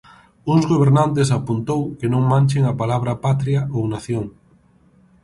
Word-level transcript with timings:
Uns 0.51 0.65
gobernantes, 0.71 1.29
apuntou, 1.39 1.81
que 1.99 2.07
non 2.13 2.29
manchen 2.31 2.63
a 2.67 2.77
palabra 2.81 3.19
patria 3.25 3.61
ou 3.77 3.81
nación. 3.93 4.25